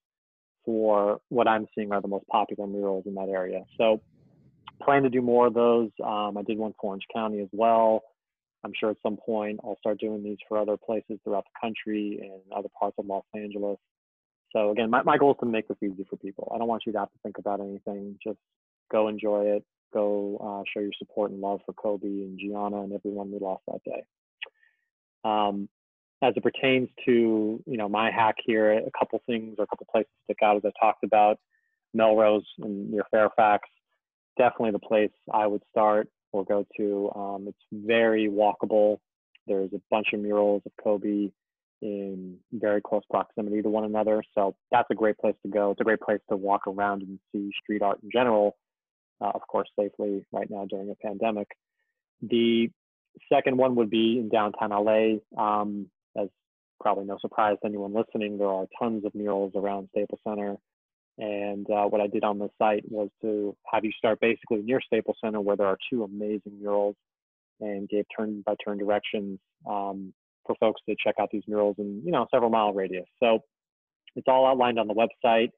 [0.64, 3.64] for what I'm seeing are the most popular murals in that area.
[3.77, 4.01] So
[4.83, 5.90] plan to do more of those.
[6.05, 8.03] Um, I did one for Orange County as well.
[8.64, 12.21] I'm sure at some point I'll start doing these for other places throughout the country
[12.23, 13.79] and other parts of Los Angeles.
[14.53, 16.53] So again, my, my goal is to make this easy for people.
[16.55, 18.18] I don't want you to have to think about anything.
[18.23, 18.38] Just
[18.90, 19.64] go enjoy it.
[19.92, 23.62] Go uh, show your support and love for Kobe and Gianna and everyone we lost
[23.66, 24.03] that day.
[25.25, 25.68] Um,
[26.23, 29.87] as it pertains to you know my hack here, a couple things or a couple
[29.91, 31.39] places stick out as I talked about
[31.93, 33.69] Melrose and near Fairfax.
[34.39, 37.11] Definitely the place I would start or go to.
[37.15, 38.99] Um, it's very walkable.
[39.47, 41.31] There's a bunch of murals of Kobe
[41.83, 45.73] in very close proximity to one another, so that's a great place to go.
[45.73, 48.57] It's a great place to walk around and see street art in general.
[49.21, 51.49] Uh, of course, safely right now during a pandemic.
[52.23, 52.71] The
[53.33, 55.19] second one would be in downtown LA.
[55.37, 55.89] Um,
[56.83, 60.57] probably no surprise to anyone listening, there are tons of murals around Staples Center.
[61.18, 64.81] And uh, what I did on the site was to have you start basically near
[64.81, 66.97] Staples Center, where there are two amazing murals,
[67.61, 70.12] and gave turn by turn directions um,
[70.47, 73.07] for folks to check out these murals in you know several mile radius.
[73.23, 73.40] So
[74.16, 75.51] it's all outlined on the website.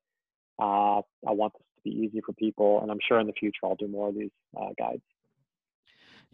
[0.58, 3.60] Uh, I want this to be easy for people, and I'm sure in the future
[3.64, 5.02] I'll do more of these uh, guides.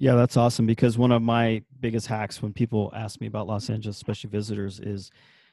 [0.01, 3.69] Yeah, that's awesome because one of my biggest hacks when people ask me about Los
[3.69, 5.11] Angeles, especially visitors, is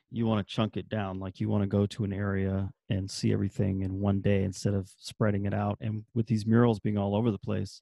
[0.10, 1.20] you want to chunk it down.
[1.20, 4.74] Like you want to go to an area and see everything in one day instead
[4.74, 5.78] of spreading it out.
[5.82, 7.82] And with these murals being all over the place,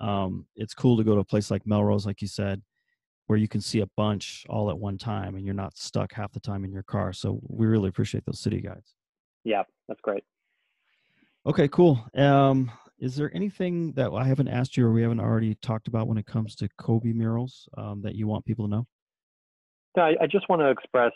[0.00, 2.60] um, it's cool to go to a place like Melrose, like you said,
[3.28, 6.32] where you can see a bunch all at one time and you're not stuck half
[6.32, 7.12] the time in your car.
[7.12, 8.94] So we really appreciate those city guides.
[9.44, 10.24] Yeah, that's great.
[11.46, 12.04] Okay, cool.
[12.16, 16.08] Um, is there anything that I haven't asked you or we haven't already talked about
[16.08, 18.86] when it comes to Kobe murals um, that you want people to know?
[19.96, 21.12] I, I just want to express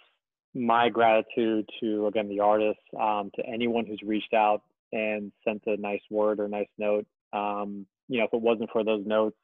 [0.54, 5.76] my gratitude to again the artists, um, to anyone who's reached out and sent a
[5.76, 7.06] nice word or nice note.
[7.32, 9.36] Um, you know, if it wasn't for those notes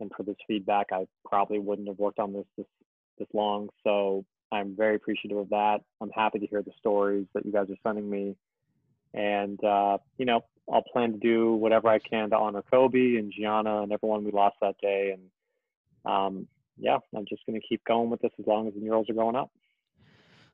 [0.00, 2.66] and for this feedback, I probably wouldn't have worked on this this
[3.18, 3.68] this long.
[3.84, 5.78] So I'm very appreciative of that.
[6.00, 8.36] I'm happy to hear the stories that you guys are sending me,
[9.14, 13.32] and uh, you know, I'll plan to do whatever I can to honor Kobe and
[13.32, 15.14] Gianna and everyone we lost that day.
[15.14, 16.48] And um,
[16.78, 19.14] yeah, I'm just going to keep going with this as long as the murals are
[19.14, 19.50] going up.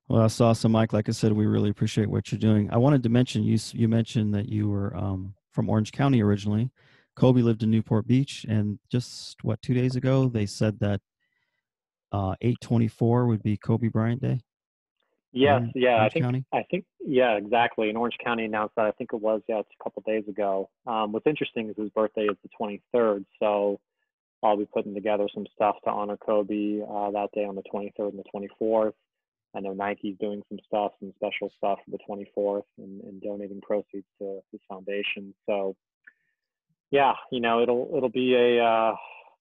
[0.09, 0.93] Well, that's awesome, Mike.
[0.93, 2.69] Like I said, we really appreciate what you're doing.
[2.73, 3.59] I wanted to mention you.
[3.73, 6.71] You mentioned that you were um, from Orange County originally.
[7.15, 11.01] Kobe lived in Newport Beach, and just what two days ago they said that
[12.13, 14.41] uh, 824 would be Kobe Bryant Day.
[15.33, 16.45] Yes, yeah, Orange I think County?
[16.53, 17.89] I think yeah, exactly.
[17.89, 18.87] And Orange County announced that.
[18.87, 20.69] I think it was yeah, it's a couple days ago.
[20.87, 23.81] Um, what's interesting is his birthday is the 23rd, so
[24.43, 28.11] I'll be putting together some stuff to honor Kobe uh, that day on the 23rd
[28.11, 28.93] and the 24th.
[29.55, 33.61] I know Nike's doing some stuff, some special stuff for the 24th, and, and donating
[33.61, 35.35] proceeds to his foundation.
[35.47, 35.77] So,
[36.91, 38.97] yeah, you know, it'll it'll be a uh,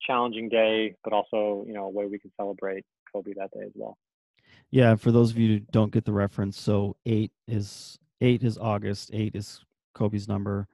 [0.06, 3.72] challenging day, but also you know a way we can celebrate Kobe that day as
[3.76, 3.98] well.
[4.72, 8.58] Yeah, for those of you who don't get the reference, so eight is eight is
[8.58, 9.64] August, eight is
[9.96, 10.68] Kobe's number,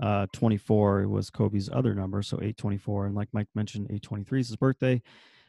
[0.00, 3.06] uh, 24 was Kobe's other number, so 824.
[3.06, 5.00] And like Mike mentioned, 823 is his birthday.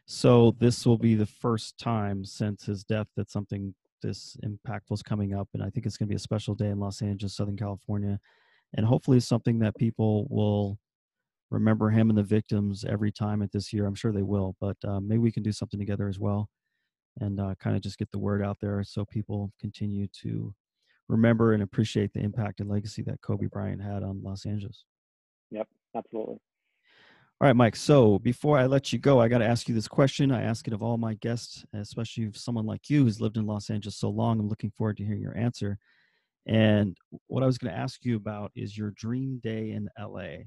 [0.05, 5.03] So this will be the first time since his death that something this impactful is
[5.03, 5.49] coming up.
[5.53, 8.19] And I think it's going to be a special day in Los Angeles, Southern California.
[8.75, 10.77] And hopefully something that people will
[11.49, 13.85] remember him and the victims every time at this year.
[13.85, 16.49] I'm sure they will, but uh, maybe we can do something together as well
[17.19, 20.53] and uh, kind of just get the word out there so people continue to
[21.07, 24.83] remember and appreciate the impact and legacy that Kobe Bryant had on Los Angeles.
[25.51, 26.37] Yep, absolutely.
[27.39, 27.75] All right, Mike.
[27.75, 30.31] So before I let you go, I got to ask you this question.
[30.31, 33.69] I ask it of all my guests, especially someone like you who's lived in Los
[33.69, 34.39] Angeles so long.
[34.39, 35.77] I'm looking forward to hearing your answer.
[36.47, 40.45] And what I was going to ask you about is your dream day in LA.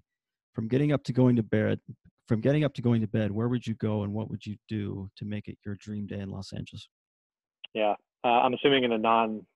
[0.61, 1.81] From getting up to going to bed,
[2.29, 4.57] from getting up to going to bed, where would you go and what would you
[4.69, 6.87] do to make it your dream day in Los Angeles?
[7.73, 7.95] Yeah,
[8.25, 9.47] uh, I'm assuming in a non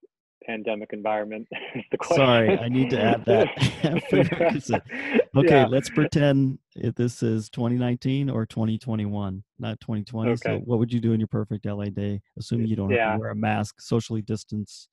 [0.47, 1.47] pandemic environment.
[2.05, 3.49] Sorry, I need to add that.
[5.37, 5.67] okay, yeah.
[5.67, 10.31] let's pretend if this is 2019 or 2021, not 2020.
[10.31, 10.41] Okay.
[10.43, 13.09] So, what would you do in your perfect LA day, assuming you don't yeah.
[13.09, 14.89] have to wear a mask, socially distance,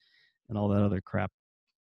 [0.50, 1.32] and all that other crap?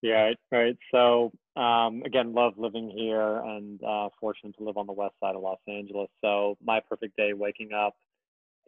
[0.01, 0.77] Yeah, right.
[0.91, 5.35] So, um, again, love living here and uh, fortunate to live on the west side
[5.35, 6.09] of Los Angeles.
[6.21, 7.93] So, my perfect day waking up,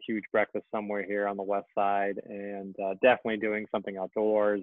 [0.08, 4.62] huge breakfast somewhere here on the west side, and uh, definitely doing something outdoors,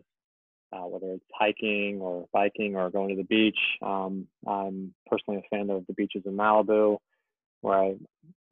[0.73, 3.59] uh, whether it's hiking or biking or going to the beach.
[3.83, 6.99] Um, I'm personally a fan of the beaches in Malibu,
[7.63, 7.97] where I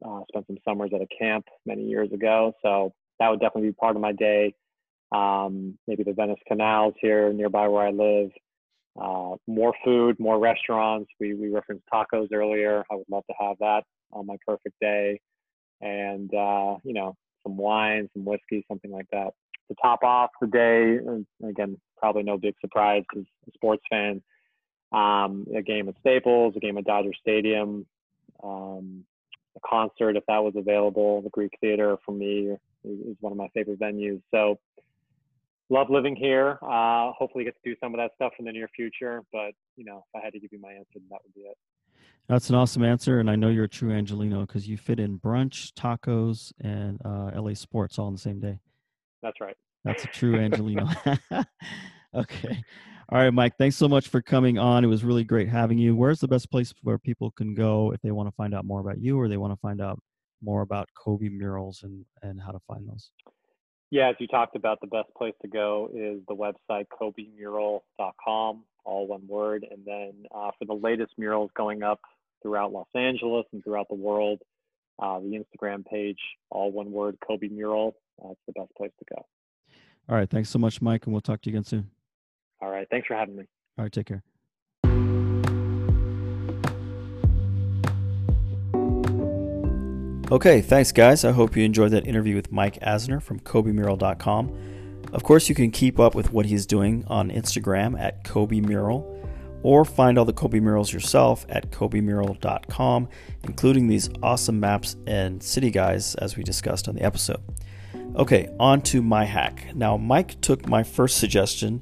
[0.05, 2.53] uh, spent some summers at a camp many years ago.
[2.63, 4.55] So that would definitely be part of my day.
[5.11, 8.29] Um, maybe the Venice canals here nearby where I live.
[8.99, 11.09] Uh, more food, more restaurants.
[11.19, 12.83] We we referenced tacos earlier.
[12.91, 15.21] I would love to have that on my perfect day,
[15.81, 19.33] and uh, you know some wine, some whiskey, something like that
[19.69, 20.99] to top off the day.
[21.47, 24.21] Again, probably no big surprise because a sports fan.
[24.91, 27.85] Um, a game at Staples, a game at Dodger Stadium,
[28.43, 29.05] um,
[29.55, 31.21] a concert if that was available.
[31.21, 34.21] The Greek Theater for me is one of my favorite venues.
[34.31, 34.59] So
[35.69, 36.59] love living here.
[36.61, 39.23] Uh, hopefully get to do some of that stuff in the near future.
[39.31, 41.57] But you know, if I had to give you my answer, that would be it.
[42.27, 45.19] That's an awesome answer, and I know you're a true Angeleno because you fit in
[45.19, 48.59] brunch, tacos, and uh, LA sports all in the same day.
[49.23, 49.55] That's right.
[49.83, 51.17] That's a true Angeleno.
[52.15, 52.63] okay.
[53.11, 53.53] All right, Mike.
[53.57, 54.83] Thanks so much for coming on.
[54.83, 55.95] It was really great having you.
[55.95, 58.81] Where's the best place where people can go if they want to find out more
[58.81, 59.99] about you or they want to find out
[60.43, 63.09] more about Kobe murals and, and how to find those?
[63.91, 69.07] Yeah, as you talked about, the best place to go is the website kobemural.com, all
[69.07, 69.65] one word.
[69.69, 71.99] And then uh, for the latest murals going up
[72.43, 74.39] throughout Los Angeles and throughout the world,
[74.99, 76.19] uh, the Instagram page,
[76.51, 77.95] all one word, Kobe Mural.
[78.23, 79.25] That's the best place to go.
[80.07, 80.29] All right.
[80.29, 81.89] Thanks so much, Mike, and we'll talk to you again soon.
[82.61, 82.87] All right.
[82.91, 83.45] Thanks for having me.
[83.77, 83.91] All right.
[83.91, 84.23] Take care.
[90.31, 91.25] Okay, thanks, guys.
[91.25, 95.01] I hope you enjoyed that interview with Mike Asner from KobeMural.com.
[95.11, 99.27] Of course, you can keep up with what he's doing on Instagram at Kobe Mural,
[99.63, 103.09] or find all the Kobe murals yourself at KobeMural.com,
[103.43, 107.41] including these awesome maps and city guides as we discussed on the episode.
[108.15, 109.73] Okay, on to my hack.
[109.73, 111.81] Now, Mike took my first suggestion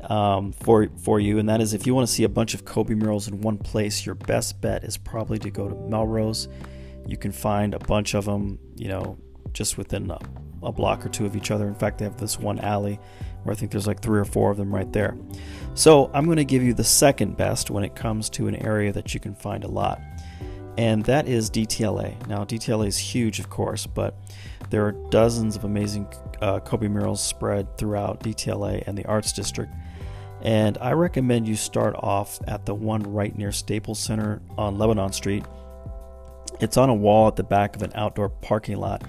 [0.00, 2.64] um, for for you, and that is if you want to see a bunch of
[2.64, 6.48] Kobe murals in one place, your best bet is probably to go to Melrose.
[7.06, 9.16] You can find a bunch of them, you know,
[9.52, 10.18] just within a,
[10.62, 11.66] a block or two of each other.
[11.66, 12.98] In fact, they have this one alley
[13.42, 15.16] where I think there's like three or four of them right there.
[15.74, 18.92] So I'm going to give you the second best when it comes to an area
[18.92, 20.00] that you can find a lot,
[20.76, 22.26] and that is DTLA.
[22.26, 24.16] Now, DTLA is huge, of course, but
[24.70, 26.08] there are dozens of amazing
[26.42, 29.72] uh, Kobe murals spread throughout DTLA and the Arts District.
[30.42, 35.12] And I recommend you start off at the one right near Staples Center on Lebanon
[35.12, 35.44] Street.
[36.60, 39.02] It's on a wall at the back of an outdoor parking lot.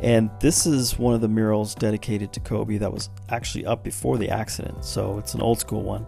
[0.00, 4.18] And this is one of the murals dedicated to Kobe that was actually up before
[4.18, 4.84] the accident.
[4.84, 6.06] So it's an old school one.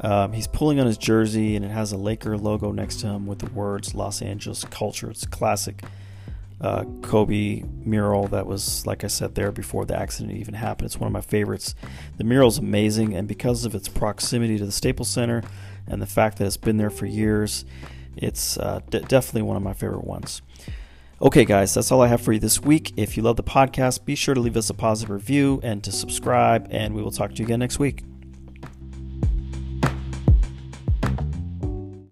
[0.00, 3.26] Um, he's pulling on his jersey and it has a Laker logo next to him
[3.26, 5.10] with the words Los Angeles Culture.
[5.10, 5.82] It's a classic
[6.60, 10.86] uh, Kobe mural that was, like I said, there before the accident even happened.
[10.86, 11.74] It's one of my favorites.
[12.16, 15.42] The mural is amazing, and because of its proximity to the Staples Center
[15.86, 17.64] and the fact that it's been there for years,
[18.18, 20.42] it's uh, d- definitely one of my favorite ones.
[21.20, 22.92] Okay, guys, that's all I have for you this week.
[22.96, 25.90] If you love the podcast, be sure to leave us a positive review and to
[25.90, 28.04] subscribe, and we will talk to you again next week.